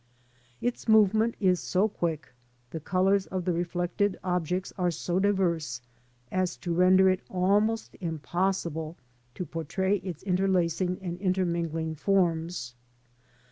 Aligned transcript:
Its 0.61 0.87
movement 0.87 1.35
is 1.39 1.59
so 1.59 1.87
quick, 1.87 2.33
the 2.71 2.79
colours 2.79 3.27
of 3.27 3.45
the 3.45 3.53
reflected 3.53 4.17
objects 4.23 4.73
are 4.75 4.89
so 4.89 5.19
diverse, 5.19 5.79
as 6.31 6.57
to 6.57 6.73
render 6.73 7.07
it 7.07 7.21
almost 7.29 7.95
impossible 8.01 8.97
to 9.35 9.45
portray 9.45 9.97
its 9.97 10.23
interlacing 10.23 10.97
and 11.03 11.19
inter 11.19 11.45
mingling 11.45 11.93
forms. 11.95 12.73